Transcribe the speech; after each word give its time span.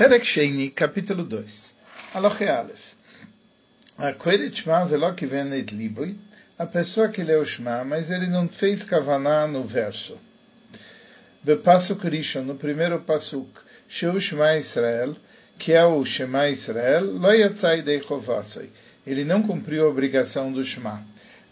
Perek 0.00 0.24
Sheini, 0.24 0.70
capítulo 0.70 1.24
2. 1.24 1.44
Aloche 2.14 2.48
Aleph. 2.48 2.80
A 3.98 4.14
Koeret 4.14 4.54
Shema 4.54 4.86
velo 4.86 5.14
kivenet 5.14 5.70
libui, 5.72 6.16
a 6.58 6.64
pessoa 6.64 7.10
que 7.10 7.22
leu 7.22 7.44
Shema, 7.44 7.84
mas 7.84 8.10
ele 8.10 8.26
não 8.26 8.48
fez 8.48 8.82
kavaná 8.84 9.46
no 9.46 9.64
verso. 9.64 10.16
Rishon, 12.02 12.44
no 12.44 12.54
primeiro 12.54 13.00
pasuk, 13.00 13.50
Sheu 13.90 14.18
Shema 14.18 14.56
Israel, 14.56 15.14
que 15.58 15.74
é 15.74 15.84
o 15.84 16.02
Shema 16.02 16.48
Israel, 16.48 17.04
lo 17.04 17.30
yatzai 17.30 17.82
dei 17.82 18.00
chovatzai. 18.00 18.70
Ele 19.06 19.22
não 19.22 19.42
cumpriu 19.42 19.84
a 19.84 19.90
obrigação 19.90 20.50
do 20.50 20.64
Shema. 20.64 21.04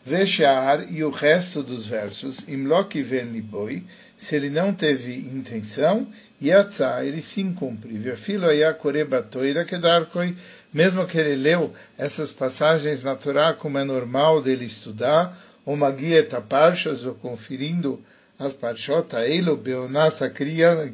Veshaar 0.06 0.90
e 0.90 1.04
o 1.04 1.10
resto 1.10 1.62
dos 1.62 1.86
versos, 1.86 2.48
Imlo 2.48 2.82
kiven 2.86 3.30
libui, 3.30 3.84
se 4.18 4.34
ele 4.34 4.50
não 4.50 4.74
teve 4.74 5.16
intenção, 5.16 6.06
Yatzá, 6.42 7.04
ele 7.04 7.22
sim 7.22 7.52
cumpre. 7.52 7.96
Vefilo 7.98 8.46
ayakorebatoira 8.46 9.64
kedarkoi, 9.64 10.36
mesmo 10.72 11.06
que 11.06 11.18
ele 11.18 11.36
leu 11.36 11.72
essas 11.96 12.32
passagens 12.32 13.02
naturais 13.02 13.56
como 13.58 13.78
é 13.78 13.84
normal 13.84 14.42
dele 14.42 14.66
estudar, 14.66 15.36
ou 15.64 15.76
magia 15.76 16.24
taparchas, 16.26 17.04
ou 17.04 17.14
conferindo 17.14 18.00
as 18.38 18.52
parshot 18.54 19.14
a 19.14 19.26
ele, 19.26 19.54
beonasa 19.56 20.30
cria, 20.30 20.92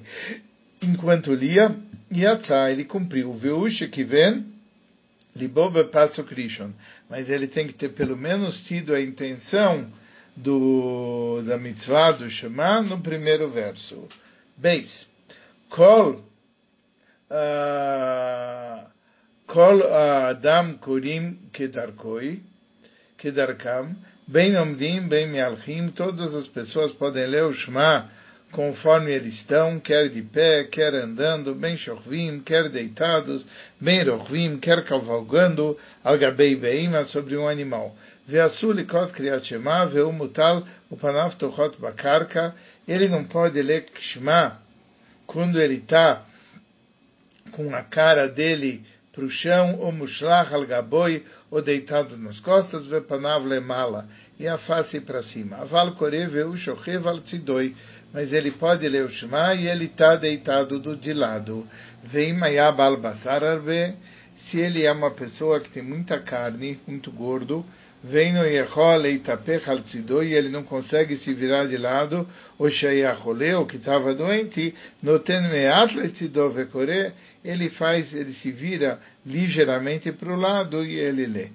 enquanto 0.82 1.34
lia, 1.34 1.74
Yatzá, 2.12 2.70
ele 2.70 2.84
cumpriu. 2.84 3.32
Veuche 3.34 3.88
que 3.88 4.04
vem, 4.04 4.46
libobe 5.34 5.84
passo 5.84 6.22
krishon. 6.24 6.70
Mas 7.08 7.28
ele 7.28 7.48
tem 7.48 7.66
que 7.66 7.74
ter 7.74 7.90
pelo 7.90 8.16
menos 8.16 8.62
tido 8.64 8.94
a 8.94 9.00
intenção 9.00 9.86
do, 10.36 11.42
da 11.46 11.58
mitzvah 11.58 12.12
do 12.12 12.28
Shema 12.30 12.82
no 12.82 13.00
primeiro 13.00 13.48
verso. 13.50 14.08
Beis. 14.56 15.06
Kol 15.70 16.22
Kol 19.46 19.82
Adam 19.92 20.78
Kurim 20.78 21.50
Kedarkoi 21.52 22.40
Kedarkam 23.18 23.96
Bem 24.26 24.56
Omdim, 24.56 25.08
bem 25.08 25.26
Mealchim, 25.26 25.88
todas 25.88 26.34
as 26.34 26.48
pessoas 26.48 26.92
podem 26.92 27.26
ler 27.26 27.44
o 27.44 27.52
Shema 27.52 28.10
conforme 28.54 29.12
eles 29.12 29.34
estão, 29.34 29.80
quer 29.80 30.08
de 30.08 30.22
pé, 30.22 30.64
quer 30.64 30.94
andando, 30.94 31.54
bem 31.54 31.76
chorvim, 31.76 32.40
quer 32.40 32.68
deitados, 32.68 33.44
bem 33.80 34.02
rochvim, 34.04 34.58
quer 34.58 34.84
cavalgando, 34.84 35.76
algabei 36.04 36.54
beima, 36.54 37.04
sobre 37.06 37.36
um 37.36 37.48
animal. 37.48 37.94
Ve'asu 38.26 38.72
likot 38.72 39.12
kriyat 39.12 39.44
shema, 39.44 39.86
ve'u 39.86 40.12
mutal 40.12 40.66
upanav 40.90 41.36
tochot 41.36 41.78
bakarka, 41.78 42.54
ele 42.88 43.08
não 43.08 43.24
pode 43.24 43.60
ler 43.60 43.86
Shema 43.98 44.58
quando 45.26 45.60
ele 45.60 45.76
está 45.76 46.22
com 47.52 47.74
a 47.74 47.82
cara 47.82 48.28
dele 48.28 48.84
para 49.12 49.24
o 49.24 49.30
chão, 49.30 49.78
ou 49.78 49.92
mushlach 49.92 50.52
al 50.52 50.66
gaboi, 50.66 51.24
ou 51.50 51.62
deitado 51.62 52.16
nas 52.16 52.40
costas, 52.40 52.86
vepanav 52.86 53.46
lemala, 53.46 54.08
e 54.38 54.48
a 54.48 54.58
face 54.58 55.00
para 55.00 55.22
cima. 55.22 55.58
Mas 58.12 58.32
ele 58.32 58.50
pode 58.52 58.88
ler 58.88 59.04
o 59.04 59.10
Shema 59.10 59.54
e 59.54 59.68
ele 59.68 59.84
está 59.84 60.16
deitado 60.16 60.80
do 60.80 60.96
de 60.96 61.12
lado. 61.12 61.66
Vem 62.04 62.32
mayab 62.32 62.80
al 62.80 62.96
basar 62.96 63.44
arve, 63.44 63.94
se 64.46 64.58
ele 64.58 64.84
é 64.84 64.92
uma 64.92 65.10
pessoa 65.12 65.60
que 65.60 65.70
tem 65.70 65.82
muita 65.82 66.18
carne, 66.18 66.80
muito 66.86 67.10
gordo, 67.12 67.64
vem 68.04 68.34
no 68.34 68.44
Yehol 68.44 69.06
Eitapech 69.06 69.68
al 69.70 69.82
e 70.22 70.34
ele 70.34 70.50
não 70.50 70.62
consegue 70.62 71.16
se 71.16 71.32
virar 71.32 71.66
de 71.66 71.78
lado, 71.78 72.28
o 72.58 72.68
Shayachole, 72.68 73.54
o 73.54 73.66
que 73.66 73.76
estava 73.76 74.14
doente, 74.14 74.74
Noten 75.02 75.48
Meat 75.48 75.96
Letzido 75.96 76.50
Vekore, 76.50 77.12
ele 77.42 77.70
faz, 77.70 78.12
ele 78.12 78.34
se 78.34 78.52
vira 78.52 79.00
ligeiramente 79.24 80.12
para 80.12 80.32
o 80.32 80.38
lado 80.38 80.84
e 80.84 80.98
ele 80.98 81.24
lê. 81.24 81.48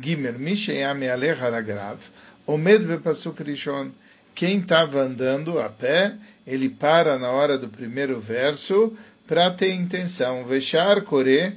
Gimer 0.00 0.38
Mishayam 0.38 1.02
Alech 1.12 1.40
Haragrav, 1.40 1.98
Omed 2.46 2.84
Vepasuk 2.84 3.42
Rishon, 3.42 3.90
quem 4.36 4.60
estava 4.60 5.02
andando 5.02 5.58
a 5.58 5.68
pé, 5.68 6.14
ele 6.46 6.68
para 6.70 7.18
na 7.18 7.30
hora 7.30 7.58
do 7.58 7.68
primeiro 7.68 8.20
verso 8.20 8.96
para 9.26 9.50
ter 9.50 9.72
intenção. 9.72 10.46
Veshar 10.46 11.02
Kore, 11.02 11.54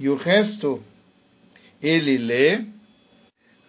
e 0.00 0.08
o 0.08 0.16
resto 0.16 0.82
ele 1.80 2.18
lê, 2.18 2.73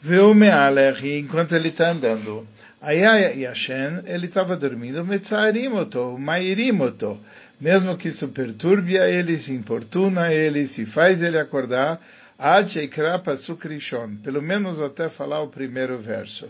Veumealer, 0.06 1.04
enquanto 1.04 1.56
ele 1.56 1.70
está 1.70 1.90
andando. 1.90 2.48
Aí 2.80 3.00
Yashen, 3.00 4.04
ele 4.06 4.28
estava 4.28 4.56
dormindo, 4.56 5.04
Metzaarimoto, 5.04 6.18
Mairimoto. 6.20 7.20
Mesmo 7.60 7.98
que 7.98 8.10
isso 8.10 8.28
perturbe 8.28 9.00
a 9.00 9.08
ele, 9.08 9.38
se 9.40 9.52
importuna 9.52 10.32
ele, 10.32 10.68
se 10.68 10.86
faz 10.86 11.24
ele 11.24 11.40
acordar, 11.40 12.00
Ad 12.38 12.70
Sukrishon, 13.40 14.18
pelo 14.18 14.42
menos 14.42 14.80
até 14.80 15.10
falar 15.10 15.42
o 15.42 15.48
primeiro 15.48 15.98
verso. 15.98 16.48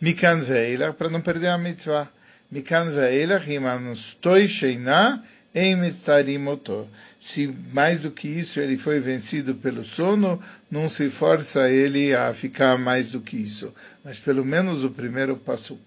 Mikan 0.00 0.40
Veilach, 0.40 0.96
para 0.96 1.10
não 1.10 1.20
perder 1.20 1.48
a 1.48 1.58
mitzvah. 1.58 2.08
Mikan 2.50 2.90
Veilach, 2.92 3.46
Imanustoi 3.50 4.48
Sheina, 4.48 5.22
Em 5.54 5.76
Mitzarimoto 5.76 6.88
se 7.32 7.46
mais 7.72 8.00
do 8.00 8.10
que 8.10 8.28
isso 8.28 8.60
ele 8.60 8.76
foi 8.78 9.00
vencido 9.00 9.54
pelo 9.56 9.84
sono, 9.84 10.42
não 10.70 10.88
se 10.88 11.08
força 11.10 11.70
ele 11.70 12.14
a 12.14 12.34
ficar 12.34 12.76
mais 12.76 13.10
do 13.10 13.20
que 13.20 13.36
isso. 13.36 13.72
Mas 14.04 14.18
pelo 14.18 14.44
menos 14.44 14.84
o 14.84 14.90
primeiro 14.90 15.36
pasuk. 15.38 15.80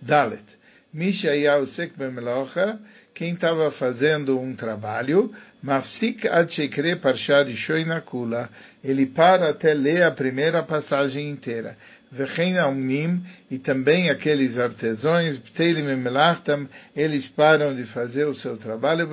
Dalet. 0.00 0.44
Mishayahu 0.92 1.66
Sek 1.68 1.98
Bemelocha, 1.98 2.78
quem 3.14 3.34
estava 3.34 3.70
fazendo 3.72 4.38
um 4.38 4.54
trabalho, 4.54 5.32
Mafsik 5.62 6.28
Ad 6.28 6.52
Shekre 6.52 6.96
Parshad 6.96 7.52
Shoinakula, 7.56 8.48
ele 8.82 9.06
para 9.06 9.50
até 9.50 9.74
ler 9.74 10.04
a 10.04 10.12
primeira 10.12 10.62
passagem 10.62 11.30
inteira. 11.30 11.76
Vechen 12.14 12.56
Omnim, 12.60 13.24
e 13.50 13.58
também 13.58 14.08
aqueles 14.08 14.56
artesãos, 14.56 15.36
Pteilim 15.38 15.82
e 15.90 16.68
eles 16.94 17.28
param 17.30 17.74
de 17.74 17.84
fazer 17.86 18.24
o 18.24 18.34
seu 18.34 18.56
trabalho 18.56 19.08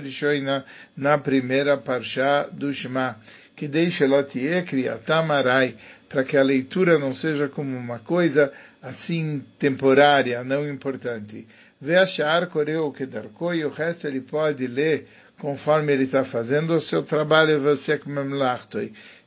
de 0.00 0.10
na 0.96 1.18
primeira 1.18 1.76
Parsha 1.76 2.48
do 2.50 2.72
Shema, 2.72 3.16
que 3.54 3.68
deixa 3.68 4.06
Lotie 4.06 4.62
Kriatamarai, 4.62 5.74
para 6.08 6.24
que 6.24 6.38
a 6.38 6.42
leitura 6.42 6.98
não 6.98 7.14
seja 7.14 7.48
como 7.48 7.76
uma 7.76 7.98
coisa 7.98 8.50
assim 8.80 9.44
temporária, 9.58 10.42
não 10.42 10.66
importante. 10.66 11.46
Veachar 11.78 12.48
Koreu 12.48 12.90
Kedarko, 12.92 13.52
e 13.52 13.64
o 13.64 13.70
resto 13.70 14.06
ele 14.06 14.22
pode 14.22 14.66
ler 14.66 15.06
conforme 15.38 15.92
ele 15.92 16.04
está 16.04 16.24
fazendo 16.24 16.74
o 16.74 16.80
seu 16.80 17.02
trabalho, 17.02 17.60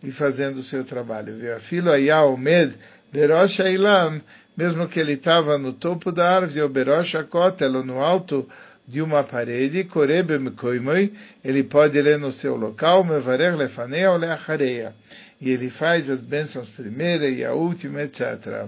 e 0.03 0.12
fazendo 0.12 0.58
o 0.58 0.64
seu 0.64 0.84
trabalho. 0.84 1.38
Veafilo 1.38 1.92
Ayaomed, 1.92 2.76
Berosh 3.11 3.59
Ailam, 3.59 4.22
mesmo 4.57 4.88
que 4.88 4.99
ele 4.99 5.13
estava 5.13 5.57
no 5.57 5.73
topo 5.73 6.11
da 6.11 6.29
árvore, 6.29 6.61
ou 6.61 6.69
Berosh 6.69 7.16
Akotel, 7.16 7.73
ou 7.75 7.83
no 7.83 7.99
alto 7.99 8.47
de 8.88 9.01
uma 9.01 9.23
parede, 9.23 9.83
Korebe 9.85 10.38
Mekoimoi, 10.38 11.13
ele 11.44 11.63
pode 11.63 12.01
ler 12.01 12.17
no 12.17 12.31
seu 12.31 12.55
local, 12.55 13.03
Mevarer 13.03 13.55
Lefanea 13.55 14.11
ou 14.11 14.17
Leachareia. 14.17 14.94
E 15.39 15.49
ele 15.49 15.69
faz 15.72 16.09
as 16.09 16.22
bênçãos 16.22 16.69
primeira 16.69 17.27
e 17.29 17.44
a 17.44 17.53
última, 17.53 18.01
etc. 18.03 18.67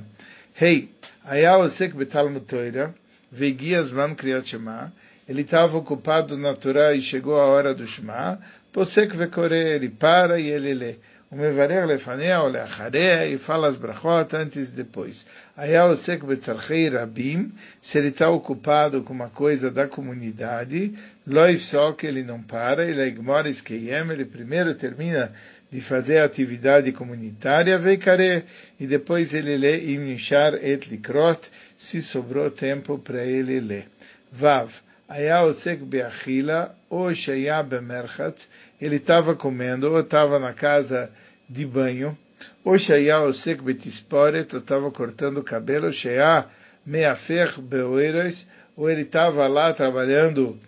Hey, 0.59 0.89
Aya 1.25 1.57
Osek 1.57 1.95
Betalmud 1.95 2.45
Toira, 2.45 2.93
Vegias 3.31 3.91
Man 3.91 4.15
Kriyat 4.15 4.47
Shema, 4.47 4.91
ele 5.27 5.41
estava 5.41 5.77
ocupado 5.77 6.37
na 6.37 6.53
Torá 6.53 6.93
e 6.93 7.01
chegou 7.01 7.39
a 7.39 7.45
hora 7.45 7.73
do 7.73 7.87
Shema, 7.87 8.39
Posek 8.73 9.15
Vekore, 9.15 9.55
ele 9.55 9.89
para 9.89 10.39
e 10.39 10.49
ele 10.49 10.73
lê. 10.73 10.95
O 11.33 11.35
mevarer 11.35 11.87
lefanea 11.87 12.43
ou 12.43 12.47
leacharea 12.47 13.25
e 13.27 13.39
fala 13.39 13.67
as 13.67 13.75
brachot 13.75 14.35
antes 14.35 14.69
e 14.69 14.75
depois. 14.75 15.25
Aí 15.57 15.75
o 15.79 15.95
sek 15.95 16.23
betzarchei 16.23 16.89
rabim, 16.89 17.51
se 17.81 17.97
ele 17.97 18.09
está 18.09 18.29
ocupado 18.29 19.01
com 19.01 19.13
uma 19.13 19.29
coisa 19.29 19.71
da 19.71 19.87
comunidade, 19.87 20.93
loif 21.25 21.63
só 21.71 21.93
que 21.93 22.05
ele 22.05 22.21
não 22.21 22.43
para, 22.43 22.85
ele 22.85 23.01
igmora 23.01 23.49
esqueiem, 23.49 24.11
ele 24.11 24.25
primeiro 24.25 24.75
termina 24.75 25.33
de 25.71 25.81
fazer 25.81 26.19
a 26.19 26.25
atividade 26.25 26.91
comunitária, 26.91 27.79
veikare, 27.79 28.43
e 28.79 28.85
depois 28.85 29.33
ele 29.33 29.57
lê 29.57 29.91
imnishar 29.91 30.53
et 30.53 30.87
likrot, 30.87 31.41
se 31.79 32.03
sobrou 32.03 32.51
tempo 32.51 32.99
para 32.99 33.23
ele 33.25 33.59
ler. 33.59 33.87
Vav. 34.31 34.69
Aya 35.09 35.43
osek 35.43 35.83
beachila, 35.83 36.75
ou 36.89 37.13
sheya 37.13 37.61
bemerchat, 37.63 38.35
ele 38.83 38.97
estava 38.97 39.33
comendo, 39.35 39.89
ou 39.89 39.99
estava 39.99 40.37
na 40.39 40.53
casa 40.53 41.09
de 41.49 41.65
banho, 41.65 42.17
ou 42.65 42.77
sheya 42.77 43.21
osek 43.21 43.61
betisporet, 43.63 44.53
ou 44.53 44.59
estava 44.59 44.91
cortando 44.91 45.37
o 45.37 45.43
cabelo, 45.43 45.93
sheya 45.93 46.45
meafer 46.85 47.61
beoeiros, 47.61 48.45
ou 48.75 48.89
ele 48.89 49.03
estava 49.03 49.47
lá 49.47 49.73
trabalhando 49.73 50.59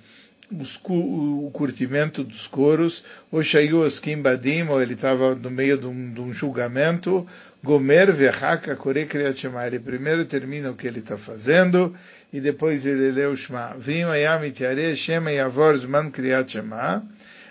o 0.88 1.52
curtimento 1.52 2.24
dos 2.24 2.48
coros, 2.48 3.04
ou 3.32 3.44
shayu 3.44 3.80
oskim 3.80 4.22
badim, 4.22 4.64
ou 4.70 4.82
ele 4.82 4.94
estava 4.94 5.36
no 5.36 5.50
meio 5.50 5.78
de 5.78 5.88
um, 5.88 6.14
de 6.14 6.22
um 6.22 6.32
julgamento, 6.32 7.28
gomer 7.64 8.14
vechaka 8.14 8.76
kore 8.76 9.08
kriyat 9.08 9.44
ele 9.68 9.80
primeiro 9.80 10.26
termina 10.26 10.70
o 10.70 10.76
que 10.76 10.88
ele 10.88 11.00
está 11.00 11.18
fazendo, 11.18 11.94
e 12.32 12.40
depois 12.40 12.86
ele 12.86 13.12
lê 13.12 13.26
o 13.26 13.36
Shema. 13.36 13.76
Vim 13.80 14.04
ayam 14.04 14.46
itiare 14.46 14.96
shema 14.96 15.32
yavor 15.32 15.76
zman 15.78 16.12
kriyat 16.12 16.52
shema, 16.52 17.04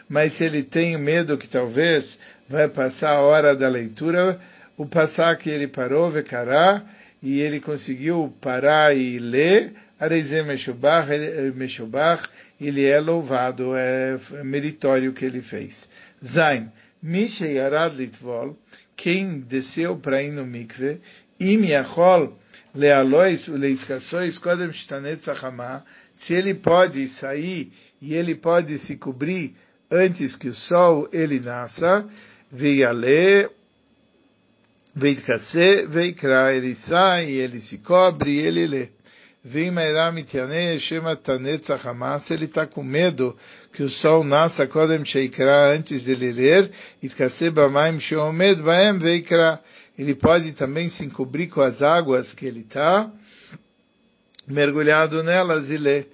mas 0.08 0.36
se 0.36 0.44
ele 0.44 0.62
tem 0.62 0.96
medo 0.98 1.38
que 1.38 1.48
talvez 1.48 2.18
vai 2.48 2.68
passar 2.68 3.10
a 3.10 3.20
hora 3.20 3.56
da 3.56 3.68
leitura, 3.68 4.40
o 4.76 4.86
passar 4.86 5.36
que 5.36 5.48
ele 5.48 5.68
parou, 5.68 6.10
vecará, 6.10 6.82
e 7.22 7.40
ele 7.40 7.60
conseguiu 7.60 8.34
parar 8.40 8.94
e 8.94 9.18
ler, 9.18 9.72
Areizé 9.98 10.42
Meshubach, 10.42 12.28
ele 12.60 12.84
é 12.84 13.00
louvado, 13.00 13.74
é 13.74 14.18
meritório 14.42 15.12
que 15.12 15.24
ele 15.24 15.40
fez. 15.42 15.74
Zain, 16.24 16.68
Misha 17.02 17.46
Yarad 17.46 17.96
Litvol, 17.96 18.56
quem 18.96 19.40
desceu 19.40 19.96
para 19.96 20.22
ir 20.22 20.32
no 20.32 20.44
mikve, 20.44 21.00
Im 21.40 21.64
Yachol 21.64 22.38
Lealois 22.74 23.48
Uleiskasois 23.48 24.38
Kodem 24.38 24.72
Shtanet 24.72 25.24
Sachama, 25.24 25.84
se 26.16 26.32
ele 26.32 26.54
pode 26.54 27.08
sair 27.20 27.72
e 28.00 28.14
ele 28.14 28.34
pode 28.34 28.78
se 28.80 28.96
cobrir 28.96 29.54
antes 29.94 30.34
que 30.34 30.48
o 30.48 30.54
sol 30.54 31.08
ele 31.12 31.38
nasça, 31.38 32.04
Veiale, 32.50 33.48
Veitkase, 34.94 35.86
Veikra, 35.86 36.52
ele 36.54 36.74
sai, 36.86 37.30
ele 37.30 37.60
se 37.60 37.78
cobre 37.78 38.38
ele 38.38 38.66
lê. 38.66 38.88
Ele 42.30 42.44
está 42.44 42.66
com 42.66 42.82
medo 42.82 43.36
que 43.72 43.82
o 43.82 43.88
sol 43.90 44.24
nasça 44.24 44.66
Kodem 44.66 45.04
Sheikra 45.04 45.74
antes 45.76 46.02
de 46.02 46.12
ele 46.12 46.32
ler, 46.32 46.70
ele 49.98 50.14
pode 50.14 50.52
também 50.52 50.88
se 50.90 51.04
encobrir 51.04 51.48
com 51.50 51.60
as 51.60 51.82
águas 51.82 52.32
que 52.32 52.46
ele 52.46 52.60
está, 52.60 53.10
mergulhado 54.46 55.22
nelas 55.22 55.68
e 55.70 55.76
ler. 55.76 56.08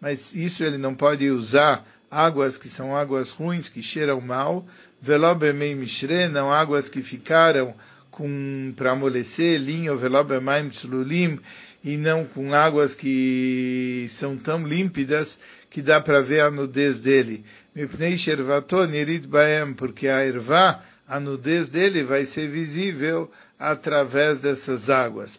Mas 0.00 0.32
isso 0.32 0.62
ele 0.62 0.78
não 0.78 0.94
pode 0.94 1.28
usar 1.30 1.84
águas 2.10 2.56
que 2.56 2.68
são 2.70 2.96
águas 2.96 3.30
ruins, 3.32 3.68
que 3.68 3.82
cheiram 3.82 4.20
mal, 4.20 4.66
Velobemei 5.02 5.74
Mishre, 5.74 6.28
não 6.28 6.52
águas 6.52 6.88
que 6.88 7.02
ficaram 7.02 7.74
com 8.10 8.74
para 8.76 8.92
amolecer 8.92 9.58
linho 9.58 9.96
velobemaim 9.96 10.68
tslulim 10.68 11.38
e 11.82 11.96
não 11.96 12.26
com 12.26 12.52
águas 12.52 12.94
que 12.94 14.08
são 14.18 14.36
tão 14.36 14.66
límpidas 14.66 15.38
que 15.70 15.80
dá 15.80 16.00
para 16.00 16.20
ver 16.20 16.40
a 16.40 16.50
nudez 16.50 17.00
dele. 17.00 17.44
Porque 19.76 20.08
a 20.08 20.24
ervá, 20.26 20.82
a 21.08 21.18
nudez 21.18 21.68
dele 21.68 22.02
vai 22.02 22.26
ser 22.26 22.50
visível 22.50 23.30
através 23.58 24.40
dessas 24.40 24.90
águas. 24.90 25.30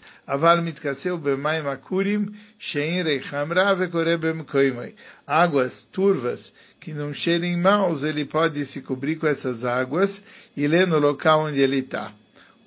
Águas 5.27 5.83
turvas 5.91 6.53
que 6.79 6.93
não 6.93 7.13
cheirem 7.13 7.57
maus, 7.57 8.03
ele 8.03 8.25
pode 8.25 8.65
se 8.67 8.81
cobrir 8.81 9.17
com 9.17 9.27
essas 9.27 9.63
águas 9.63 10.23
e 10.55 10.67
ler 10.67 10.87
no 10.87 10.99
local 10.99 11.45
onde 11.45 11.59
ele 11.59 11.79
está. 11.79 12.11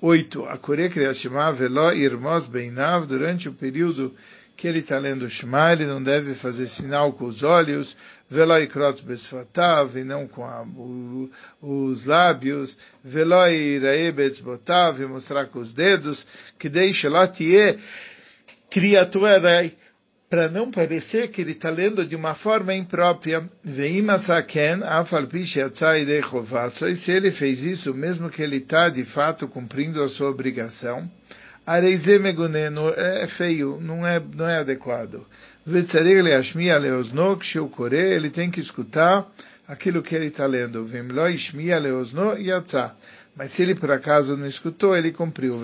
8. 0.00 0.44
Akure 0.46 0.90
Kriyat 0.90 1.18
Shema 1.18 1.52
velo 1.52 1.92
irmos 1.92 2.46
beinav, 2.48 3.06
durante 3.06 3.48
o 3.48 3.54
período 3.54 4.14
que 4.56 4.68
ele 4.68 4.80
está 4.80 4.98
lendo 4.98 5.24
o 5.24 5.30
Shema, 5.30 5.72
ele 5.72 5.86
não 5.86 6.02
deve 6.02 6.34
fazer 6.36 6.68
sinal 6.68 7.12
com 7.14 7.24
os 7.24 7.42
olhos, 7.42 7.96
velo 8.34 8.58
ikrot 8.58 9.02
besfatav, 9.04 9.96
e 9.96 10.04
não 10.04 10.26
com 10.26 10.44
a, 10.44 10.62
o, 10.62 11.30
os 11.62 12.04
lábios, 12.04 12.76
velo 13.02 13.46
irae 13.46 14.12
betzbotav, 14.12 15.00
e 15.00 15.06
mostrar 15.06 15.46
com 15.46 15.60
os 15.60 15.72
dedos, 15.72 16.26
que 16.58 16.68
deixe 16.68 17.08
lá 17.08 17.28
tie 17.28 17.78
criatura 18.70 19.72
para 20.28 20.48
não 20.48 20.68
parecer 20.68 21.28
que 21.28 21.42
ele 21.42 21.52
está 21.52 21.70
lendo 21.70 22.04
de 22.04 22.16
uma 22.16 22.34
forma 22.34 22.74
imprópria. 22.74 23.48
E 23.64 24.02
se 26.96 27.12
ele 27.12 27.30
fez 27.30 27.62
isso, 27.62 27.94
mesmo 27.94 28.28
que 28.28 28.42
ele 28.42 28.56
está 28.56 28.88
de 28.88 29.04
fato 29.04 29.46
cumprindo 29.46 30.02
a 30.02 30.08
sua 30.08 30.30
obrigação, 30.30 31.08
é 31.66 33.26
feio, 33.36 33.78
não 33.80 34.04
é, 34.04 34.20
não 34.20 34.48
é 34.48 34.58
adequado. 34.58 35.24
Ele 35.66 35.82
tem 38.30 38.50
que 38.50 38.60
escutar 38.60 39.26
aquilo 39.66 40.02
que 40.02 40.14
ele 40.14 40.26
está 40.26 40.46
lendo. 40.46 40.86
Mas 43.36 43.52
se 43.52 43.62
ele 43.62 43.74
por 43.74 43.90
acaso 43.90 44.36
não 44.36 44.46
escutou, 44.46 44.94
ele 44.94 45.12
cumpriu 45.12 45.54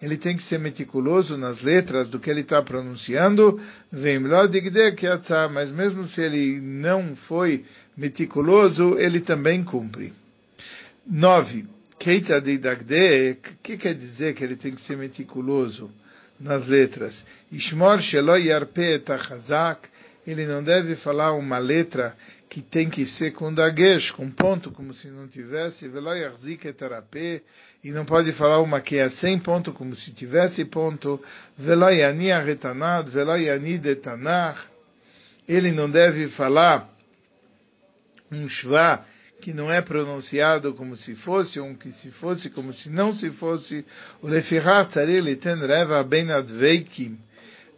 ele 0.00 0.16
tem 0.16 0.36
que 0.36 0.44
ser 0.44 0.58
meticuloso 0.58 1.36
nas 1.36 1.60
letras 1.60 2.08
do 2.08 2.18
que 2.18 2.30
ele 2.30 2.40
está 2.40 2.62
pronunciando, 2.62 3.60
mas 5.52 5.70
mesmo 5.70 6.04
se 6.04 6.20
ele 6.20 6.60
não 6.60 7.16
foi 7.16 7.64
meticuloso, 7.96 8.96
ele 8.98 9.20
também 9.20 9.62
cumpre. 9.62 10.12
9. 11.06 11.66
Keita 11.98 12.40
o 12.40 13.38
que 13.62 13.76
quer 13.76 13.94
dizer 13.94 14.34
que 14.34 14.44
ele 14.44 14.56
tem 14.56 14.74
que 14.74 14.82
ser 14.82 14.96
meticuloso 14.96 15.90
nas 16.40 16.66
letras? 16.66 17.14
Ishmor 17.50 18.00
shelo 18.00 18.36
yarpe 18.36 18.98
tachazak, 19.00 19.88
ele 20.26 20.46
não 20.46 20.62
deve 20.62 20.96
falar 20.96 21.32
uma 21.32 21.58
letra 21.58 22.14
que 22.48 22.62
tem 22.62 22.88
que 22.88 23.06
ser 23.06 23.32
com 23.32 23.52
dagesh, 23.52 24.10
com 24.12 24.30
ponto, 24.30 24.70
como 24.70 24.94
se 24.94 25.08
não 25.08 25.28
tivesse, 25.28 25.88
velo 25.88 26.14
yarzik 26.14 26.66
etarape, 26.66 27.42
e 27.84 27.90
não 27.90 28.04
pode 28.04 28.32
falar 28.32 28.60
uma 28.60 28.80
que 28.80 28.96
é 28.96 29.08
sem 29.10 29.38
ponto, 29.38 29.72
como 29.72 29.94
se 29.94 30.12
tivesse 30.12 30.64
ponto, 30.64 31.22
veloyani 31.56 32.32
arretanad, 32.32 33.08
veloyani 33.10 33.78
detanar, 33.78 34.66
ele 35.46 35.72
não 35.72 35.90
deve 35.90 36.28
falar 36.28 36.88
um 38.30 38.48
shva 38.48 39.04
que 39.40 39.52
não 39.52 39.70
é 39.70 39.80
pronunciado 39.80 40.74
como 40.74 40.96
se 40.96 41.14
fosse, 41.16 41.60
um 41.60 41.74
que 41.74 41.92
se 41.92 42.10
fosse 42.12 42.50
como 42.50 42.72
se 42.72 42.90
não 42.90 43.14
se 43.14 43.30
fosse, 43.30 43.84
o 44.20 44.28
lefirat 44.28 44.92
ten 44.92 45.56
reva 45.66 46.02
ben 46.02 46.30
adveikim, 46.30 47.18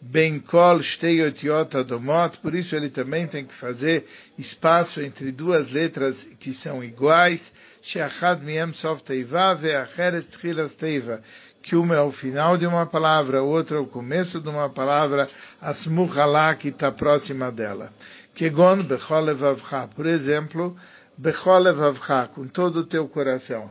ben 0.01 0.41
kol 0.41 0.81
shteyot 0.83 1.77
adomot, 1.77 2.39
por 2.39 2.55
isso 2.55 2.75
ele 2.75 2.89
também 2.89 3.27
tem 3.27 3.45
que 3.45 3.55
fazer 3.55 4.07
espaço 4.39 5.01
entre 5.03 5.31
duas 5.31 5.71
letras 5.71 6.17
que 6.41 6.55
são 6.55 6.83
iguais, 6.83 7.41
sheachad 7.83 8.43
miem 8.43 8.73
sof 8.73 9.03
ve'acheres 9.07 10.27
tchilas 10.29 10.75
teiva, 10.77 11.23
que 11.63 11.77
uma 11.77 11.95
é 11.95 12.01
o 12.01 12.13
final 12.13 12.57
de 12.57 12.67
uma 12.67 12.87
palavra, 12.87 13.43
outra 13.43 13.77
é 13.77 13.81
o 13.81 13.87
começo 13.87 14.41
de 14.41 14.49
uma 14.49 14.71
palavra, 14.71 15.29
asmuchalá, 15.61 16.55
que 16.55 16.69
está 16.69 16.91
próxima 16.91 17.53
dela. 17.53 17.93
Kegon 18.35 18.85
bechol 18.85 19.27
por 19.95 20.07
exemplo, 20.07 20.77
Bechol 21.23 21.69
Evavcha, 21.69 22.31
com 22.35 22.49
todo 22.49 22.81
o 22.81 22.87
teu 22.87 23.07
coração. 23.07 23.71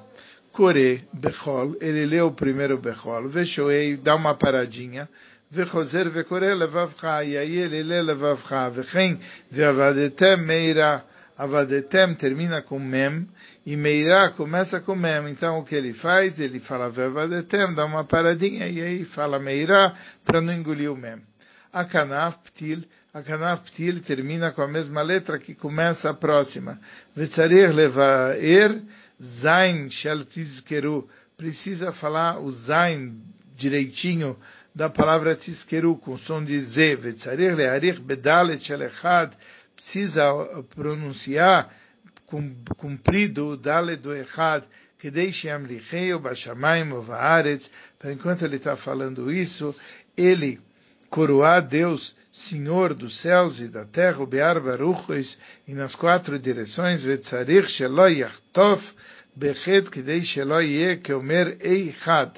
Kore, 0.52 1.08
Bechol, 1.12 1.76
ele 1.82 2.06
leu 2.06 2.28
o 2.28 2.36
primeiro 2.36 2.78
Bechol, 2.78 3.28
Veshoei, 3.28 3.98
dá 3.98 4.16
uma 4.16 4.36
paradinha, 4.36 5.10
Vechozer, 5.50 6.12
Vekore, 6.12 6.54
Levavcha, 6.54 7.24
e 7.24 7.36
aí 7.36 7.58
ele 7.58 7.82
lê 7.82 8.04
Levavcha, 8.04 8.70
Vechem, 8.70 9.20
Veavadetem, 9.50 10.38
Meira, 10.38 11.04
Avadetem 11.36 12.14
termina 12.14 12.62
com 12.62 12.78
Mem, 12.78 13.28
e 13.66 13.76
Meira 13.76 14.30
começa 14.38 14.80
com 14.80 14.94
Mem. 14.94 15.32
Então 15.32 15.58
o 15.58 15.66
que 15.66 15.74
ele 15.74 15.94
faz? 15.94 16.40
Ele 16.40 16.60
fala 16.60 16.92
Veavadetem, 16.92 17.74
dá 17.74 17.84
uma 17.84 18.04
paradinha, 18.04 18.68
e 18.68 18.80
aí 18.80 19.06
fala 19.06 19.40
Meira, 19.40 19.96
para 20.24 20.40
não 20.40 20.54
engolir 20.54 20.92
o 20.92 20.96
Mem. 20.96 21.18
Akanaf, 21.74 22.38
Ptil, 22.44 22.84
a 23.20 23.24
kanaf 23.24 23.64
ptil 23.66 24.02
termina 24.02 24.52
com 24.52 24.62
a 24.62 24.68
mesma 24.68 25.02
letra 25.02 25.38
que 25.38 25.54
começa 25.54 26.10
a 26.10 26.14
próxima. 26.14 26.80
Vetzarir 27.16 27.74
levaer, 27.74 28.82
zain 29.42 29.90
shel 29.90 30.26
tizkeru, 30.26 31.08
precisa 31.38 31.92
falar 31.94 32.40
o 32.40 32.52
zain 32.52 33.22
direitinho, 33.58 34.38
da 34.74 34.90
palavra 34.90 35.36
tiskeru, 35.36 35.98
com 35.98 36.18
som 36.20 36.44
de 36.44 36.62
Z, 36.62 36.96
vetzarir 36.96 37.56
learich 37.56 38.00
bedalet 38.00 38.64
shelechad, 38.64 39.34
precisa 39.76 40.24
pronunciar 40.76 41.70
cumprido 42.78 43.48
o 43.48 43.58
dalet 43.58 43.98
do 43.98 44.14
echad, 44.14 44.64
que 45.00 45.10
deixe 45.10 45.50
amlicheu 45.50 46.22
ovaaretz, 46.94 47.70
para 47.98 48.14
enquanto 48.14 48.46
ele 48.46 48.58
está 48.58 48.78
falando 48.78 49.32
isso, 49.32 49.76
ele 50.16 50.60
coroar 51.10 51.68
Deus, 51.68 52.16
Senhor 52.48 52.94
dos 52.94 53.22
céus 53.22 53.60
e 53.60 53.68
da 53.68 53.86
terra, 53.86 54.26
bear 54.26 54.62
baruchos, 54.62 55.38
e 55.68 55.74
nas 55.74 55.96
quatro 55.96 56.40
direções, 56.40 57.04
vetzarich 57.04 57.70
shelo 57.70 58.08
yachtof, 58.08 58.82
bechet 59.36 59.90
kidei 59.90 60.24
shelo 60.24 60.62
yeh, 60.62 60.98
que 60.98 61.14
omer 61.14 61.58
eichad, 61.60 62.32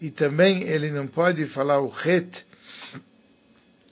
e 0.00 0.10
também 0.10 0.62
ele 0.62 0.90
não 0.90 1.06
pode 1.06 1.46
falar 1.46 1.80
o 1.80 1.90
het 1.90 2.44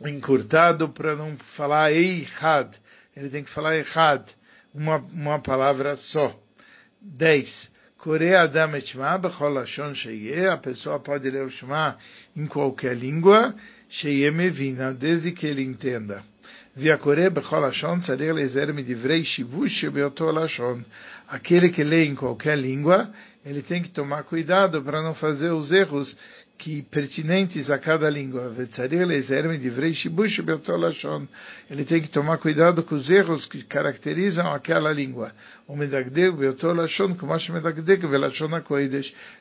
encurtado 0.07 0.89
para 0.91 1.17
não 1.17 1.37
falar 1.57 1.93
eichad. 1.93 2.71
Ele 3.17 3.29
tem 3.29 3.45
que 3.45 3.51
falar 3.51 3.77
eichad, 3.77 4.25
uma, 4.73 4.97
uma 4.97 5.41
palavra 5.41 5.97
só. 5.97 6.39
10. 7.03 7.71
Coreia 7.99 8.43
Adam 8.43 8.71
Bechol 8.71 9.53
Lashon 9.53 9.95
Sheye, 9.95 10.47
a 10.47 10.57
pessoa 10.57 11.01
pode 11.01 11.29
ler 11.29 11.45
o 11.45 11.51
Shema 11.51 11.99
em 12.35 12.47
qualquer 12.47 12.97
língua, 12.97 13.55
Sheyemevina, 13.91 14.93
desde 14.95 15.33
que 15.33 15.47
ele 15.47 15.63
entenda. 15.63 16.25
Aquele 21.29 21.71
que 21.71 21.83
lê 21.83 22.05
em 22.05 22.15
qualquer 22.15 22.57
língua, 22.57 23.11
ele 23.45 23.63
tem 23.63 23.83
que 23.83 23.91
tomar 23.91 24.23
cuidado 24.25 24.83
para 24.83 25.03
não 25.03 25.15
fazer 25.15 25.51
os 25.51 25.73
erros 25.73 26.17
que 26.59 26.83
pertinentes 26.83 27.71
a 27.71 27.79
cada 27.79 28.11
língua. 28.11 28.55
Ele 31.71 31.85
tem 31.85 32.03
que 32.03 32.09
tomar 32.09 32.39
cuidado 32.39 32.83
com 32.83 32.95
os 32.95 33.09
erros 33.09 33.47
que 33.47 33.65
caracterizam 33.65 34.53
aquela 34.53 34.93
língua. 34.93 35.33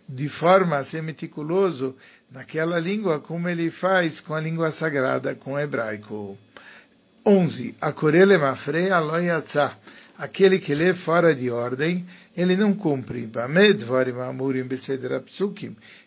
De 0.08 0.30
forma 0.30 0.78
a 0.78 0.86
ser 0.86 1.04
meticuloso 1.04 1.96
naquela 2.32 2.80
língua, 2.80 3.20
como 3.20 3.50
ele 3.50 3.70
faz 3.72 4.20
com 4.22 4.34
a 4.34 4.40
língua 4.40 4.72
sagrada, 4.72 5.36
com 5.36 5.54
o 5.54 5.60
hebraico. 5.60 6.38
11. 7.30 7.76
Akorele 7.80 8.38
mafre 8.38 8.90
aloyatza. 8.90 9.78
Aquele 10.18 10.60
que 10.60 10.76
lê 10.76 10.96
fora 10.96 11.34
de 11.34 11.50
ordem, 11.50 12.06
ele 12.36 12.58
não 12.58 12.74
cumpre. 12.74 13.30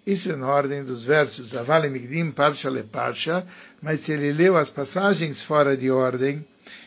Isso 0.07 0.33
é 0.33 0.37
na 0.37 0.49
ordem 0.49 0.85
dos 0.85 1.05
versos. 1.07 1.55
Avale 1.55 1.89
migdim 1.89 2.31
parsha 2.33 2.69
le 2.69 2.83
parsha. 2.83 3.47
Mas 3.81 4.05
se 4.05 4.13
ele 4.13 4.33
leu 4.33 4.57
as 4.57 4.69
passagens 4.71 5.43
fora 5.45 5.77
de 5.77 5.91
ordem 5.91 6.45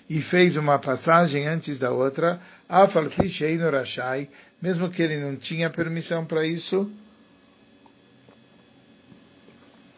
e 0.09 0.21
fez 0.23 0.55
uma 0.57 0.77
passagem 0.77 1.47
antes 1.47 1.79
da 1.79 1.91
outra, 1.91 2.39
afal 2.69 3.09
fisheinu 3.09 3.71
rashai, 3.71 4.29
mesmo 4.61 4.91
que 4.91 5.01
ele 5.01 5.17
não 5.17 5.35
tinha 5.35 5.69
permissão 5.69 6.25
para 6.25 6.45
isso, 6.45 6.91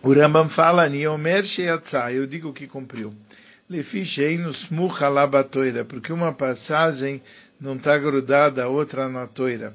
o 0.01 0.13
Rambam 0.13 0.49
fala, 0.49 0.87
Niomer 0.87 1.43
sheyatzah, 1.43 2.13
eu 2.13 2.25
digo 2.25 2.53
que 2.53 2.67
cumpriu. 2.67 3.13
Porque 5.85 6.13
uma 6.13 6.33
passagem 6.33 7.21
não 7.59 7.75
está 7.75 7.97
grudada 7.97 8.63
a 8.63 8.67
outra 8.69 9.09
na 9.09 9.27
toira. 9.27 9.73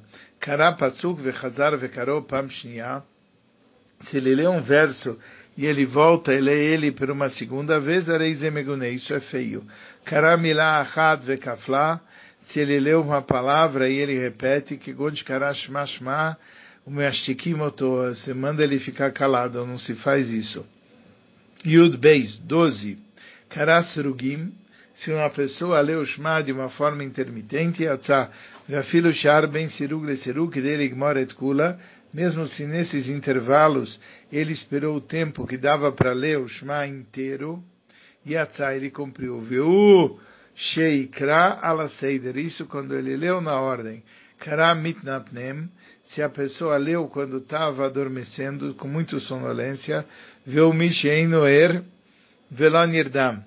Se 4.05 4.17
ele 4.17 4.35
lê 4.35 4.49
um 4.49 4.63
verso 4.63 5.19
e 5.57 5.67
ele 5.67 5.85
volta 5.85 6.33
e 6.33 6.41
lê 6.41 6.73
ele 6.73 6.91
por 6.91 7.11
uma 7.11 7.29
segunda 7.31 7.79
vez, 7.79 8.07
isso 8.91 9.13
é 9.13 9.21
feio. 9.21 9.65
Se 12.45 12.59
ele 12.59 12.81
lê 12.81 12.95
uma 12.95 13.23
palavra 13.23 13.89
e 13.89 13.97
ele 13.99 14.19
repete, 14.19 14.77
que 14.77 14.93
o 14.93 14.97
você 18.17 18.35
manda 18.35 18.65
ele 18.65 18.81
ficar 18.81 19.13
calado, 19.13 19.65
não 19.67 19.79
se 19.79 19.95
faz 19.97 20.31
isso. 20.31 20.67
Yud 21.65 21.97
Beis, 21.99 22.39
12. 22.39 23.12
Karasrugim, 23.55 24.53
se 24.97 25.11
uma 25.13 25.29
pessoa 25.31 25.81
lê 25.81 25.95
o 25.95 26.07
Shema 26.07 26.43
de 26.43 26.53
uma 26.53 26.71
forma 26.71 27.05
intermitente, 27.05 27.87
Atzah, 27.87 28.31
Vafilo 28.69 29.13
Shar 29.13 29.47
Ben 29.49 29.69
Sirug 29.69 30.07
Le 30.07 30.63
dele 30.63 30.89
Gmoret 30.89 31.35
Kula, 31.35 31.79
mesmo 32.15 32.47
se 32.47 32.65
nesses 32.65 33.09
intervalos 33.09 33.99
ele 34.31 34.53
esperou 34.53 34.97
o 34.97 35.01
tempo 35.01 35.47
que 35.47 35.57
dava 35.57 35.93
para 35.93 36.13
ler 36.13 36.39
o 36.39 36.49
Shema 36.49 36.87
inteiro, 36.87 37.63
e 38.25 38.37
Atzah 38.37 38.75
ele 38.75 38.91
cumpriu. 38.91 39.41
Viu 39.41 40.19
Sheikra 40.55 41.59
ala 41.61 41.89
Seider, 41.91 42.37
isso 42.39 42.67
quando 42.67 42.95
ele 42.95 43.17
leu 43.17 43.41
na 43.41 43.61
ordem. 43.61 44.03
Kara 44.39 44.75
mitnapnem, 44.75 45.69
se 46.15 46.23
a 46.23 46.29
pessoa 46.29 46.77
leu 46.77 47.07
quando 47.09 47.39
estava 47.39 47.87
adormecendo, 47.87 48.75
com 48.75 48.89
muita 48.89 49.19
sonolência, 49.21 50.05
viu 50.45 50.73
Mishein 50.73 51.31
Velanirdam. 52.53 53.43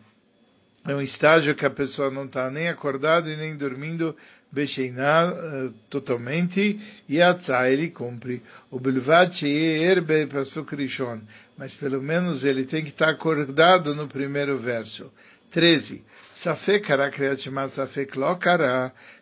É 0.88 0.96
um 0.96 1.02
estágio 1.02 1.56
que 1.56 1.66
a 1.66 1.70
pessoa 1.70 2.10
não 2.10 2.26
está 2.26 2.50
nem 2.50 2.70
acordado 2.70 3.30
e 3.30 3.36
nem 3.36 3.56
dormindo 3.56 4.16
Besheiná 4.52 5.32
uh, 5.32 5.74
totalmente, 5.90 6.80
e 7.08 7.22
Atzah 7.22 7.70
ele 7.70 7.90
cumpre. 7.90 8.42
O 8.72 8.80
Bilvat 8.80 9.44
Erbe 9.44 10.28
Rishon. 10.76 11.22
Mas 11.58 11.76
pelo 11.76 12.02
menos 12.02 12.44
ele 12.44 12.66
tem 12.66 12.84
que 12.84 12.90
estar 12.90 13.08
tá 13.08 13.12
acordado 13.12 13.94
no 13.94 14.08
primeiro 14.08 14.58
verso. 14.58 15.12
13. 15.52 16.04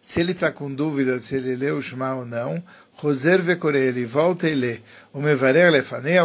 Se 0.09 0.19
ele 0.19 0.31
está 0.31 0.51
com 0.51 0.73
dúvida 0.73 1.19
se 1.21 1.35
ele 1.35 1.55
leu 1.55 1.77
o 1.77 1.81
Shema 1.81 2.15
ou 2.15 2.25
não, 2.25 2.63
Roser 2.95 3.41
ele 3.75 4.05
volta 4.05 4.47
e 4.47 4.55
lê. 4.55 4.79
O 5.13 5.19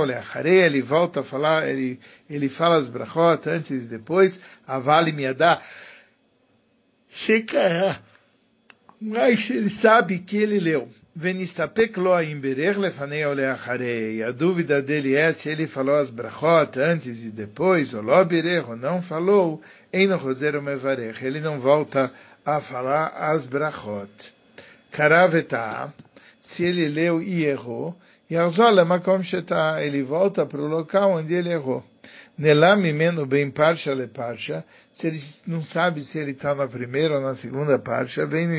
o 0.01 0.05
Leacharei, 0.05 0.63
ele 0.63 0.83
volta 0.83 1.21
a 1.21 1.25
falar, 1.25 1.69
ele, 1.69 1.99
ele 2.29 2.49
fala 2.49 2.79
as 2.79 2.89
brachot 2.89 3.49
antes 3.49 3.85
e 3.85 3.89
depois. 3.89 4.39
Avali 4.67 5.13
Miadá. 5.13 5.61
Shekara. 7.11 8.01
Mas 9.01 9.49
ele 9.51 9.71
sabe 9.81 10.21
que 10.21 10.37
ele 10.37 10.59
leu. 10.59 10.89
Oleacharei. 13.27 14.23
A 14.23 14.31
dúvida 14.31 14.81
dele 14.81 15.17
é 15.17 15.33
se 15.33 15.49
ele 15.49 15.67
falou 15.67 15.97
as 15.97 16.11
brachot 16.11 16.79
antes 16.79 17.25
e 17.25 17.31
depois, 17.33 17.93
ou 17.93 18.03
ou 18.69 18.77
não 18.77 19.03
falou. 19.03 19.61
Ele 19.93 21.41
não 21.41 21.59
volta 21.59 22.13
a 22.47 22.61
falar 22.61 23.09
as 23.09 23.47
brachot. 23.47 24.13
Karaveta, 24.93 25.93
se 26.51 26.63
ele 26.63 26.87
leu 26.87 27.21
e 27.21 27.45
errou, 27.45 27.97
sheta, 29.25 29.83
ele 29.83 30.05
volta 30.05 30.47
para 30.47 30.61
o 30.61 30.69
local 30.69 31.15
onde 31.17 31.35
ele 31.35 31.51
errou. 31.51 31.83
Nelam 32.39 32.87
imenu 32.87 33.27
bem 33.27 33.51
parsha 33.51 33.93
le 33.93 34.07
parsha, 34.07 34.65
se 35.01 35.07
ele 35.09 35.21
não 35.47 35.65
sabe 35.65 36.05
se 36.05 36.19
ele 36.19 36.33
está 36.33 36.55
na 36.55 36.69
primeira 36.69 37.17
ou 37.17 37.21
na 37.21 37.35
segunda 37.37 37.79
parsha, 37.79 38.27
vem 38.27 38.47
no 38.47 38.55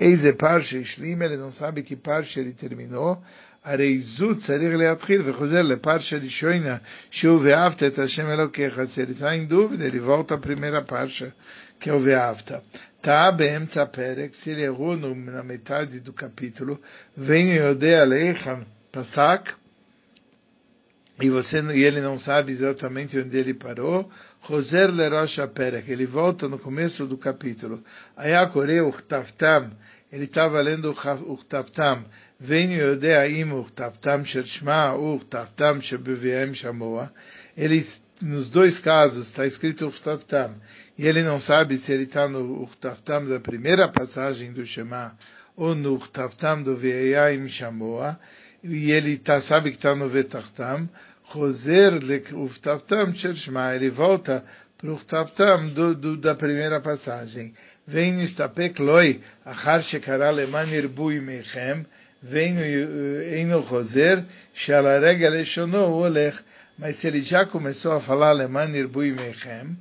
Eize 0.00 0.32
parsha 0.32 0.78
ishlim, 0.78 1.22
ele 1.22 1.36
não 1.36 1.50
sabe 1.50 1.82
que 1.82 1.96
parsha 1.96 2.40
ele 2.40 2.52
terminou, 2.52 3.22
הרי 3.64 4.02
צריך 4.46 4.76
להתחיל 4.76 5.22
וחוזר 5.24 5.62
לפרשה 5.62 6.16
ראשונה, 6.16 6.76
שהוא 7.10 7.40
ואהבת 7.44 7.82
את 7.82 7.98
השם 7.98 8.26
אלוקיך. 8.26 8.80
Se 8.94 9.00
ele 9.00 9.12
está 9.12 9.36
em 9.36 9.46
dúvida, 9.46 9.84
ele 9.84 9.98
volta 9.98 10.34
à 10.34 10.38
primeira 10.38 10.82
parsha, 10.82 11.32
que 11.80 11.90
é 11.90 11.92
o 11.92 12.00
ואהבת. 12.00 12.52
Tá 13.02 13.30
באמצע 13.30 13.82
הפרק, 13.82 14.34
se 14.34 14.50
ele 14.50 14.62
errou 14.62 14.96
na 14.96 15.42
metade 15.42 16.00
do 16.00 16.12
capítulo, 16.12 16.80
vem 17.16 17.54
יודע 17.54 18.04
leichan 18.04 18.64
pasak, 18.92 19.52
e 21.20 21.30
você 21.30 21.60
e 21.60 21.82
ele 21.82 22.00
não 22.00 22.18
sabe 22.20 22.52
exatamente 22.52 23.18
onde 23.18 23.36
ele 23.36 23.54
parou, 23.54 24.10
Roser 24.41 24.91
Lerosh 24.91 25.37
Perek, 25.53 25.91
ele 25.91 26.07
volta 26.07 26.47
no 26.47 26.57
começo 26.57 27.05
do 27.05 27.15
capítulo. 27.15 27.83
Ayakore 28.17 28.81
Uchtavtam, 28.81 29.71
ele 30.11 30.25
estava 30.25 30.59
lendo 30.61 30.91
Uchtavtam, 30.91 32.05
Vem 32.39 32.73
Yodea 32.73 33.29
Im 33.29 33.53
Uchtavtam 33.53 34.25
Shel 34.25 34.45
Shma 34.45 34.95
Uchtavtam 34.95 35.79
Shebeviem 35.79 36.55
Shamoa. 36.55 37.11
Ele, 37.55 37.87
nos 38.19 38.49
dois 38.49 38.79
casos, 38.79 39.27
está 39.27 39.45
escrito 39.45 39.87
Uchtavtam, 39.87 40.55
e 40.97 41.05
ele 41.05 41.21
não 41.21 41.39
sabe 41.39 41.77
se 41.77 41.91
ele 41.91 42.03
está 42.03 42.27
no 42.27 42.63
Uchtavtam 42.63 43.29
da 43.29 43.39
primeira 43.39 43.87
passagem 43.89 44.51
do 44.51 44.65
Shema, 44.65 45.15
ou 45.55 45.75
no 45.75 45.97
Uchtavtam 45.97 46.63
do 46.63 46.75
Veyaim 46.75 47.47
Shamoa, 47.47 48.19
e 48.63 48.91
ele 48.91 49.17
tá, 49.17 49.41
sabe 49.41 49.71
que 49.71 49.77
está 49.77 49.95
no 49.95 50.09
Vetachtam, 50.09 50.87
Roser 51.23 51.93
Uftavtam 52.33 53.13
Shema, 53.15 53.75
ele 53.75 53.89
volta 53.89 54.43
para 54.77 54.89
o 54.89 54.95
Uftavtam 54.95 55.69
do, 55.69 55.95
do, 55.95 56.17
da 56.17 56.35
primeira 56.35 56.79
passagem. 56.81 57.53
Vem 57.87 58.13
nistapek 58.13 58.79
loi, 58.81 59.21
achar 59.43 59.83
shekara 59.83 60.29
leman 60.29 60.69
irbui 60.71 61.19
mechem, 61.19 61.85
vem 62.21 63.45
no 63.45 63.61
Roser, 63.61 64.23
shalarega 64.53 65.29
leshono 65.29 65.91
olech, 65.93 66.37
mas 66.77 66.99
se 66.99 67.07
ele 67.07 67.23
já 67.23 67.45
começou 67.45 67.93
a 67.93 68.01
falar 68.01 68.33
leman 68.33 68.75
irbui 68.75 69.11
mechem, 69.11 69.75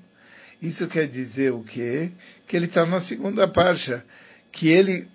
isso 0.62 0.86
quer 0.88 1.08
dizer 1.08 1.52
o 1.52 1.62
quê? 1.62 2.10
Que 2.46 2.56
ele 2.56 2.66
está 2.66 2.84
na 2.86 3.00
segunda 3.02 3.48
parcha, 3.48 4.02
que 4.52 4.68
ele, 4.68 5.06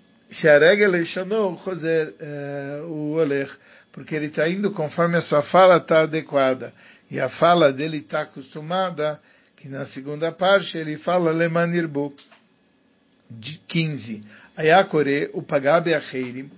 o 2.88 3.12
olech, 3.12 3.52
porque 3.92 4.14
ele 4.14 4.26
está 4.26 4.48
indo 4.48 4.70
conforme 4.72 5.16
a 5.16 5.22
sua 5.22 5.42
fala 5.42 5.76
está 5.78 6.02
adequada. 6.02 6.72
E 7.10 7.20
a 7.20 7.28
fala 7.28 7.72
dele 7.72 7.98
está 7.98 8.22
acostumada, 8.22 9.20
que 9.56 9.68
na 9.68 9.86
segunda 9.86 10.32
parte 10.32 10.76
ele 10.76 10.98
fala 10.98 11.30
Lemanirbu. 11.30 12.14
15. 13.68 14.22
Ayakore, 14.56 15.30
o 15.32 15.42
Pagabe 15.42 15.92
Acheirim, 15.92 16.50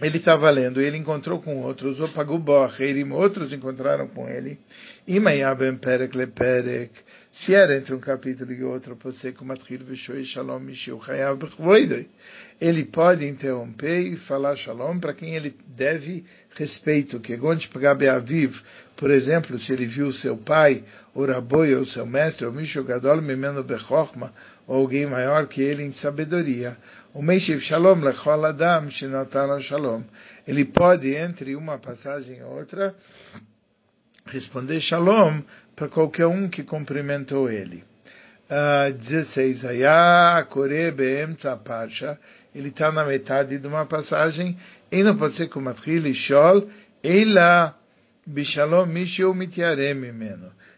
ele 0.00 0.18
estava 0.18 0.50
lendo, 0.50 0.80
ele 0.80 0.96
encontrou 0.96 1.40
com 1.40 1.62
outros, 1.62 2.00
o 2.00 2.08
Pagubo 2.08 2.62
Acheirim, 2.62 3.12
outros 3.12 3.52
encontraram 3.52 4.08
com 4.08 4.28
ele. 4.28 4.58
Imayabem 5.06 5.76
Perek 5.76 6.16
Le 6.16 6.26
Perek, 6.26 6.92
Se 7.38 7.52
era 7.52 7.76
entre 7.76 7.92
um 7.92 7.98
capítulo 7.98 8.52
e 8.52 8.62
outro, 8.62 8.96
shalom 10.24 10.60
ele 12.60 12.84
pode 12.84 13.26
interromper 13.26 14.02
e 14.02 14.16
falar 14.18 14.54
shalom 14.56 15.00
para 15.00 15.12
quem 15.12 15.34
ele 15.34 15.52
deve 15.66 16.24
respeito. 16.54 17.18
Que 17.18 17.34
onde 17.34 17.66
pegar 17.68 17.96
Beaviv, 17.96 18.54
por 18.96 19.10
exemplo, 19.10 19.58
se 19.58 19.72
ele 19.72 19.84
viu 19.86 20.12
seu 20.12 20.36
pai, 20.36 20.84
o 21.12 21.26
Raboi, 21.26 21.74
ou 21.74 21.84
seu 21.84 22.06
mestre, 22.06 22.46
ou 22.46 22.52
Mishu 22.52 22.84
Gadol 22.84 23.20
Mimeno 23.20 23.64
Bechorma, 23.64 24.32
ou 24.64 24.76
alguém 24.76 25.04
maior 25.04 25.48
que 25.48 25.60
ele 25.60 25.82
em 25.82 25.92
sabedoria. 25.94 26.76
O 27.12 27.20
Meishiv 27.20 27.60
Shalom 27.60 28.00
Lechol 28.00 28.44
Adam 28.44 28.88
Shinatala 28.90 29.60
Shalom. 29.60 30.04
Ele 30.46 30.64
pode, 30.64 31.12
entre 31.12 31.56
uma 31.56 31.78
passagem 31.78 32.38
e 32.38 32.42
outra, 32.44 32.94
responder 34.26 34.80
Shalom 34.80 35.42
para 35.76 35.88
qualquer 35.88 36.26
um 36.26 36.48
que 36.48 36.62
cumprimentou 36.62 37.50
ele. 37.50 37.84
Uh, 38.50 38.92
16. 38.92 39.64
Ayah 39.64 40.46
Kore 40.48 40.90
Beemtza. 40.90 41.58
Ele 42.54 42.68
está 42.68 42.92
na 42.92 43.04
metade 43.04 43.58
de 43.58 43.66
uma 43.66 43.86
passagem. 43.86 44.56
E 44.90 45.02
ser 45.36 45.48
como 45.48 45.66
Matril 45.66 46.14
Shol. 46.14 46.68
Ela 47.02 47.74
Bishalom 48.26 48.86
Mishu 48.86 49.34
Mitiarem. 49.34 49.94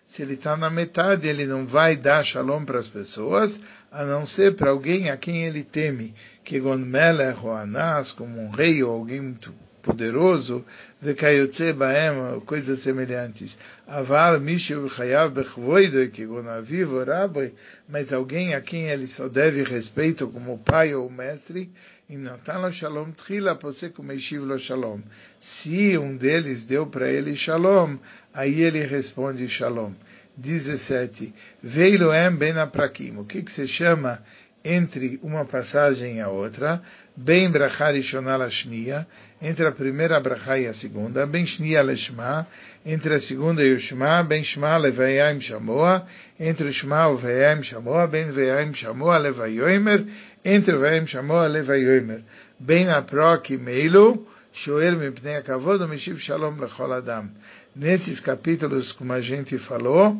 Se 0.08 0.22
ele 0.22 0.34
está 0.34 0.56
na 0.56 0.70
metade, 0.70 1.28
ele 1.28 1.46
não 1.46 1.66
vai 1.66 1.96
dar 1.96 2.24
shalom 2.24 2.64
para 2.64 2.78
as 2.78 2.88
pessoas, 2.88 3.60
a 3.92 4.04
não 4.04 4.26
ser 4.26 4.56
para 4.56 4.70
alguém 4.70 5.10
a 5.10 5.16
quem 5.16 5.44
ele 5.44 5.62
teme, 5.62 6.14
que 6.44 6.58
Gon 6.58 6.78
Melech 6.78 7.38
ou 7.42 7.52
Anas, 7.52 8.12
como 8.12 8.40
um 8.40 8.50
rei 8.50 8.82
ou 8.82 8.92
alguém 8.92 9.20
muito 9.20 9.52
poderoso, 9.86 10.64
vekayotze 11.00 11.72
baem, 11.72 12.40
coisas 12.44 12.82
semelhantes. 12.82 13.56
Aval 13.86 14.40
mishu 14.40 14.88
chayav 14.90 15.32
bechvoido, 15.32 16.10
que 16.10 16.26
gonavivo 16.26 17.04
rabbi, 17.04 17.54
mas 17.88 18.12
alguém 18.12 18.54
a 18.54 18.60
quem 18.60 18.88
ele 18.88 19.06
só 19.06 19.28
deve 19.28 19.62
respeito 19.62 20.26
como 20.28 20.58
pai 20.58 20.92
ou 20.94 21.08
mestre, 21.08 21.70
em 22.10 22.18
Natan 22.18 22.70
Shalom 22.72 23.12
Tchila, 23.12 23.54
você 23.54 23.92
Meishiv 23.98 24.44
lo 24.44 24.58
Shalom. 24.58 25.00
Se 25.40 25.96
um 25.98 26.16
deles 26.16 26.64
deu 26.64 26.86
para 26.86 27.08
ele 27.08 27.34
Shalom, 27.36 27.96
aí 28.34 28.62
ele 28.62 28.84
responde 28.86 29.48
Shalom. 29.48 29.92
17. 30.36 31.32
Veiloem 31.62 32.36
ben 32.36 32.58
aprakim. 32.58 33.16
O 33.16 33.24
que, 33.24 33.42
que 33.42 33.52
se 33.52 33.66
chama 33.66 34.20
entre 34.66 35.20
uma 35.22 35.44
passagem 35.44 36.16
e 36.16 36.20
a 36.20 36.28
outra, 36.28 36.82
bem 37.16 37.48
brachá 37.48 37.92
rishonah 37.92 38.36
lashnia, 38.36 39.06
entre 39.40 39.64
a 39.64 39.70
primeira 39.70 40.18
brachá 40.18 40.58
e 40.58 40.66
a 40.66 40.74
segunda, 40.74 41.24
bem 41.24 41.46
shnia 41.46 41.82
leshma, 41.82 42.44
entre 42.84 43.14
a 43.14 43.20
segunda 43.20 43.62
e 43.62 43.72
o 43.74 43.78
shma, 43.78 44.24
bem 44.24 44.42
shma 44.42 44.76
levayaim 44.76 45.40
shamoa, 45.40 46.04
entre 46.40 46.68
o 46.68 46.72
shma 46.72 47.08
e 47.12 47.22
veyaim 47.22 47.62
shamoa, 47.62 48.08
bem 48.08 48.32
veyaim 48.32 48.74
shamoa 48.74 49.18
levayoimer, 49.18 50.04
entre 50.44 50.74
o 50.74 50.80
veyaim 50.80 51.06
shamoa 51.06 51.46
levayoimer, 51.46 52.22
bem 52.58 52.88
aprok 52.88 53.50
meilu, 53.50 54.26
shoel 54.52 54.96
mipnei 54.96 55.36
akavod, 55.36 55.88
mishiv 55.88 56.18
shalom 56.18 56.58
lechol 56.58 56.92
adam. 56.92 57.30
Nesses 57.76 58.18
capítulos, 58.18 58.90
como 58.92 59.12
a 59.12 59.20
gente 59.20 59.58
falou, 59.58 60.16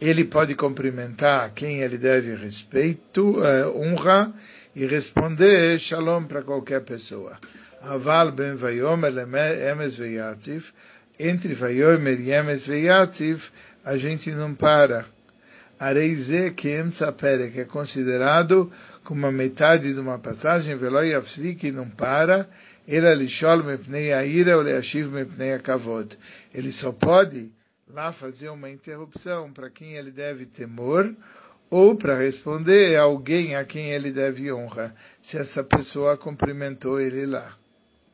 ele 0.00 0.24
pode 0.24 0.54
cumprimentar 0.54 1.52
quem 1.54 1.80
ele 1.80 1.98
deve 1.98 2.34
respeito, 2.34 3.38
uh, 3.38 3.76
honra, 3.76 4.32
e 4.74 4.84
responder 4.86 5.78
shalom 5.80 6.24
para 6.24 6.42
qualquer 6.42 6.84
pessoa. 6.84 7.38
Aval 7.80 8.32
ben 8.32 8.56
vayomer 8.56 9.16
emes 9.16 9.96
veyatzif, 9.96 10.70
entre 11.18 11.54
vayomer 11.54 12.20
e 12.20 12.30
emes 12.30 12.66
veyatzif, 12.66 13.42
a 13.84 13.96
gente 13.96 14.30
não 14.32 14.54
para. 14.54 15.06
Areize 15.78 16.52
que 16.52 16.78
emsapere, 16.78 17.50
que 17.50 17.60
é 17.60 17.64
considerado 17.64 18.70
como 19.04 19.26
a 19.26 19.32
metade 19.32 19.94
de 19.94 20.00
uma 20.00 20.18
passagem, 20.18 20.76
veloi 20.76 21.14
afsri, 21.14 21.54
que 21.54 21.70
não 21.70 21.88
para, 21.88 22.46
ele 22.86 23.14
lishol 23.14 23.62
mepnei 23.64 24.12
aira 24.12 24.56
ou 24.56 24.62
leashiv 24.62 25.08
mepnei 25.10 25.54
akavod. 25.54 26.16
Ele 26.52 26.72
só 26.72 26.92
pode 26.92 27.50
lá 27.88 28.12
fazer 28.12 28.48
uma 28.48 28.68
interrupção 28.68 29.52
para 29.52 29.70
quem 29.70 29.94
ele 29.94 30.10
deve 30.10 30.46
temor 30.46 31.14
ou 31.70 31.96
para 31.96 32.18
responder 32.18 32.96
a 32.96 33.02
alguém 33.02 33.56
a 33.56 33.64
quem 33.64 33.90
ele 33.90 34.12
deve 34.12 34.52
honra, 34.52 34.94
se 35.22 35.36
essa 35.36 35.64
pessoa 35.64 36.16
cumprimentou 36.16 37.00
ele 37.00 37.26
lá. 37.26 37.56